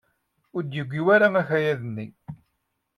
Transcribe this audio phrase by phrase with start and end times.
[0.55, 2.07] Ur d-yewwi ara akayad-nni.